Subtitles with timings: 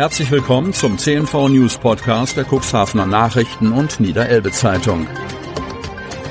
[0.00, 5.06] Herzlich willkommen zum CNV News Podcast der Cuxhavener Nachrichten und Niederelbe Zeitung.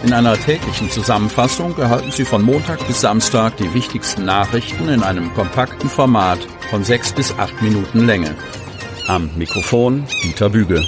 [0.04, 5.32] In einer täglichen Zusammenfassung erhalten Sie von Montag bis Samstag die wichtigsten Nachrichten in einem
[5.36, 6.40] kompakten Format
[6.72, 8.34] von sechs bis acht Minuten Länge.
[9.06, 10.84] Am Mikrofon Dieter Büge.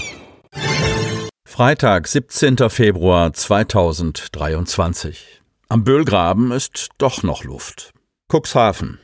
[1.45, 2.68] Freitag, 17.
[2.71, 5.43] Februar 2023.
[5.70, 7.93] Am Böhlgraben ist doch noch Luft.
[8.27, 8.98] Cuxhaven.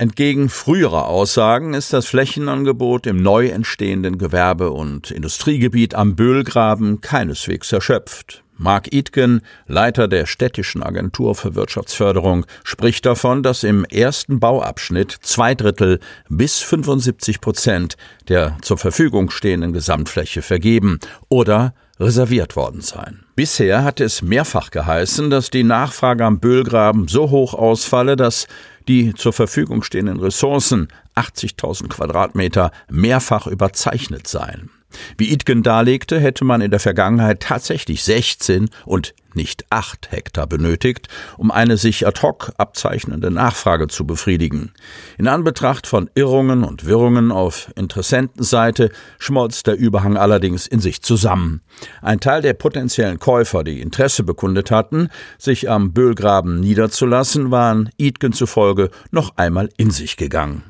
[0.00, 7.72] Entgegen früherer Aussagen ist das Flächenangebot im neu entstehenden Gewerbe- und Industriegebiet am Böhlgraben keineswegs
[7.72, 8.44] erschöpft.
[8.56, 15.56] Mark Itgen, Leiter der städtischen Agentur für Wirtschaftsförderung, spricht davon, dass im ersten Bauabschnitt zwei
[15.56, 17.96] Drittel bis 75 Prozent
[18.28, 23.24] der zur Verfügung stehenden Gesamtfläche vergeben oder reserviert worden seien.
[23.34, 28.46] Bisher hatte es mehrfach geheißen, dass die Nachfrage am Böhlgraben so hoch ausfalle, dass
[28.88, 34.70] die zur Verfügung stehenden Ressourcen 80.000 Quadratmeter mehrfach überzeichnet seien.
[35.18, 41.08] Wie Itgen darlegte, hätte man in der Vergangenheit tatsächlich 16 und nicht 8 Hektar benötigt,
[41.36, 44.72] um eine sich ad hoc abzeichnende Nachfrage zu befriedigen.
[45.16, 51.62] In Anbetracht von Irrungen und Wirrungen auf Interessentenseite schmolz der Überhang allerdings in sich zusammen.
[52.02, 58.32] Ein Teil der potenziellen Käufer, die Interesse bekundet hatten, sich am Böhlgraben niederzulassen, waren Itgen
[58.32, 60.64] zufolge noch einmal in sich gegangen.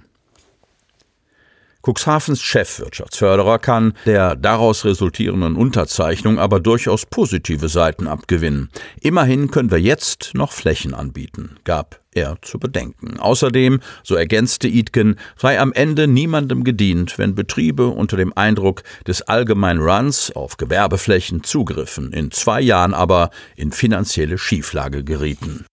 [1.89, 8.69] Cuxhavens Chefwirtschaftsförderer kann der daraus resultierenden Unterzeichnung aber durchaus positive Seiten abgewinnen.
[9.01, 13.19] Immerhin können wir jetzt noch Flächen anbieten, gab er zu bedenken.
[13.19, 19.23] Außerdem, so ergänzte Itken, sei am Ende niemandem gedient, wenn Betriebe unter dem Eindruck des
[19.23, 25.65] allgemeinen Runs auf Gewerbeflächen zugriffen, in zwei Jahren aber in finanzielle Schieflage gerieten.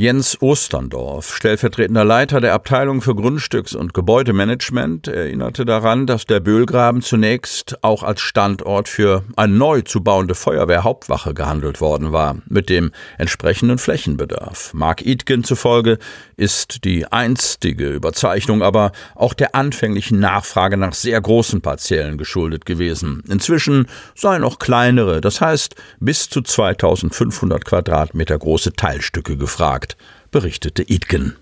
[0.00, 7.02] Jens Osterndorf, stellvertretender Leiter der Abteilung für Grundstücks- und Gebäudemanagement, erinnerte daran, dass der Böhlgraben
[7.02, 12.92] zunächst auch als Standort für eine neu zu bauende Feuerwehrhauptwache gehandelt worden war, mit dem
[13.18, 14.72] entsprechenden Flächenbedarf.
[14.72, 15.98] Mark Itgen zufolge
[16.38, 23.22] ist die einstige Überzeichnung aber auch der anfänglichen Nachfrage nach sehr großen Parzellen geschuldet gewesen.
[23.28, 29.89] Inzwischen seien auch kleinere, das heißt bis zu 2500 Quadratmeter große Teilstücke gefragt
[30.30, 31.36] berichtete Idgen.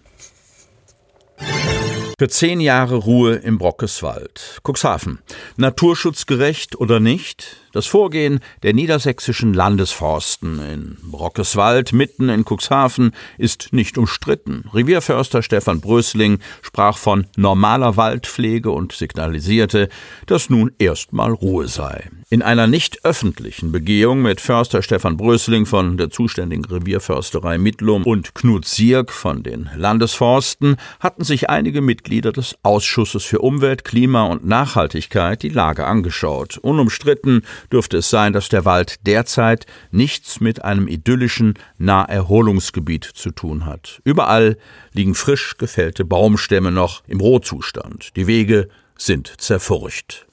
[2.19, 4.61] Für zehn Jahre Ruhe im Brockeswald.
[4.67, 5.21] Cuxhaven.
[5.57, 7.57] Naturschutzgerecht oder nicht?
[7.79, 14.65] Das Vorgehen der niedersächsischen Landesforsten in Brockeswald mitten in Cuxhaven ist nicht umstritten.
[14.75, 19.91] Revierförster Stefan Brösling sprach von normaler Waldpflege und signalisierte,
[20.27, 22.11] dass nun erstmal Ruhe sei.
[22.31, 28.35] In einer nicht öffentlichen Begehung mit Förster Stefan Brösling von der zuständigen Revierförsterei Mittlum und
[28.35, 34.45] Knut Sierk von den Landesforsten hatten sich einige Mitglieder des Ausschusses für Umwelt, Klima und
[34.45, 36.59] Nachhaltigkeit die Lage angeschaut.
[36.59, 43.67] Unumstritten dürfte es sein, dass der Wald derzeit nichts mit einem idyllischen Naherholungsgebiet zu tun
[43.67, 44.01] hat.
[44.05, 44.57] Überall
[44.93, 48.17] liegen frisch gefällte Baumstämme noch im Rohzustand.
[48.17, 50.28] Die Wege sind zerfurcht.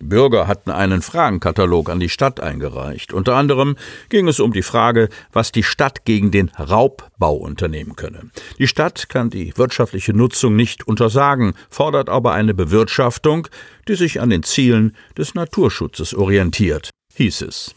[0.00, 3.12] Bürger hatten einen Fragenkatalog an die Stadt eingereicht.
[3.12, 3.76] Unter anderem
[4.08, 8.30] ging es um die Frage, was die Stadt gegen den Raubbau unternehmen könne.
[8.58, 13.48] Die Stadt kann die wirtschaftliche Nutzung nicht untersagen, fordert aber eine Bewirtschaftung,
[13.88, 17.74] die sich an den Zielen des Naturschutzes orientiert, hieß es.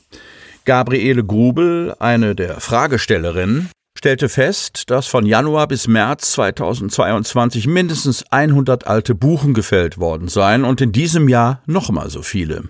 [0.65, 8.87] Gabriele Grubel, eine der Fragestellerinnen, stellte fest, dass von Januar bis März 2022 mindestens 100
[8.87, 12.63] alte Buchen gefällt worden seien und in diesem Jahr nochmal so viele.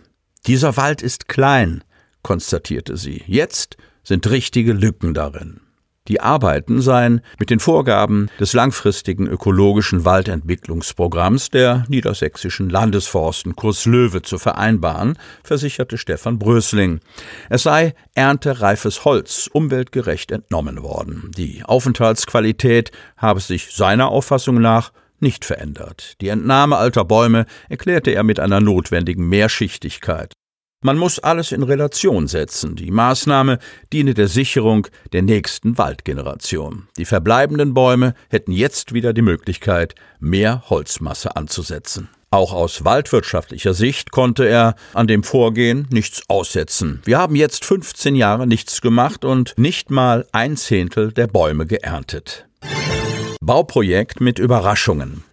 [0.46, 1.84] Dieser Wald ist klein,
[2.22, 3.24] konstatierte sie.
[3.28, 5.63] Jetzt sind richtige Lücken darin.
[6.10, 14.22] Die Arbeiten seien mit den Vorgaben des langfristigen ökologischen Waldentwicklungsprogramms der niedersächsischen Landesforsten Kurs Löwe
[14.22, 17.00] zu vereinbaren, versicherte Stefan Brösling.
[17.50, 21.32] Es sei erntereifes Holz umweltgerecht entnommen worden.
[21.38, 24.92] Die Aufenthaltsqualität habe sich seiner Auffassung nach
[25.22, 26.16] nicht verändert.
[26.20, 30.34] Die Entnahme alter Bäume erklärte er mit einer notwendigen Mehrschichtigkeit.
[30.84, 32.76] Man muss alles in Relation setzen.
[32.76, 33.60] Die Maßnahme
[33.94, 36.90] diene der Sicherung der nächsten Waldgeneration.
[36.98, 42.10] Die verbleibenden Bäume hätten jetzt wieder die Möglichkeit, mehr Holzmasse anzusetzen.
[42.32, 47.02] Auch aus waldwirtschaftlicher Sicht konnte er an dem Vorgehen nichts aussetzen.
[47.06, 52.46] Wir haben jetzt 15 Jahre nichts gemacht und nicht mal ein Zehntel der Bäume geerntet.
[53.40, 55.24] Bauprojekt mit Überraschungen.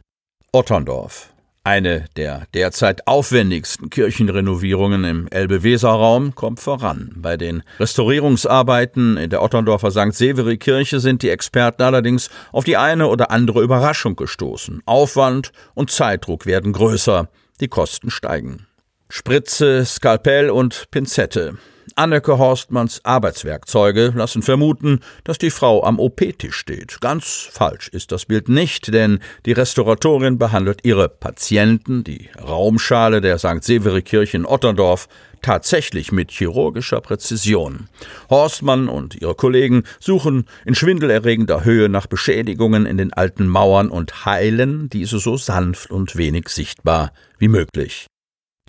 [0.53, 1.30] Otterndorf.
[1.63, 7.13] Eine der derzeit aufwendigsten Kirchenrenovierungen im Elbe-Weser-Raum kommt voran.
[7.17, 10.15] Bei den Restaurierungsarbeiten in der Otterndorfer St.
[10.15, 14.81] Severi-Kirche sind die Experten allerdings auf die eine oder andere Überraschung gestoßen.
[14.87, 17.29] Aufwand und Zeitdruck werden größer.
[17.61, 18.67] die Kosten steigen.
[19.11, 21.59] Spritze, Skalpell und Pinzette.
[22.01, 26.99] Anneke Horstmanns Arbeitswerkzeuge lassen vermuten, dass die Frau am OP-Tisch steht.
[27.03, 33.37] Ganz falsch ist das Bild nicht, denn die Restauratorin behandelt ihre Patienten, die Raumschale der
[33.37, 33.63] St.
[33.63, 35.09] Severi-Kirche in Otterndorf,
[35.43, 37.91] tatsächlich mit chirurgischer Präzision.
[38.31, 44.25] Horstmann und ihre Kollegen suchen in schwindelerregender Höhe nach Beschädigungen in den alten Mauern und
[44.25, 48.07] heilen diese so sanft und wenig sichtbar wie möglich.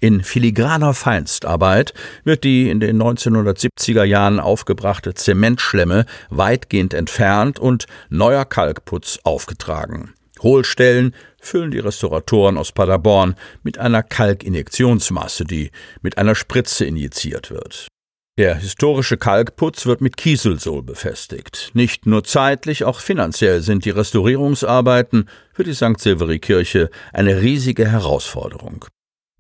[0.04, 1.94] In filigraner Feinstarbeit
[2.24, 10.16] wird die in den 1970er Jahren aufgebrachte Zementschlemme weitgehend entfernt und neuer Kalkputz aufgetragen.
[10.42, 15.70] Hohlstellen füllen die Restauratoren aus Paderborn mit einer Kalkinjektionsmasse, die
[16.02, 17.88] mit einer Spritze injiziert wird.
[18.40, 21.70] Der historische Kalkputz wird mit Kieselsohl befestigt.
[21.76, 26.00] Nicht nur zeitlich, auch finanziell sind die Restaurierungsarbeiten für die St.
[26.00, 28.86] Silveri-Kirche eine riesige Herausforderung.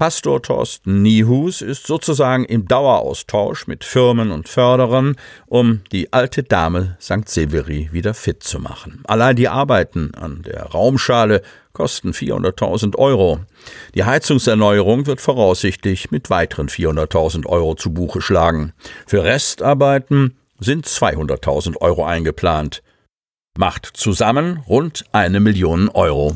[0.01, 5.15] Pastor Thorsten Niehus ist sozusagen im Daueraustausch mit Firmen und Förderern,
[5.45, 7.29] um die alte Dame St.
[7.29, 9.03] Severi wieder fit zu machen.
[9.05, 13.41] Allein die Arbeiten an der Raumschale kosten 400.000 Euro.
[13.93, 18.73] Die Heizungserneuerung wird voraussichtlich mit weiteren 400.000 Euro zu Buche schlagen.
[19.05, 22.81] Für Restarbeiten sind 200.000 Euro eingeplant.
[23.55, 26.35] Macht zusammen rund eine Million Euro.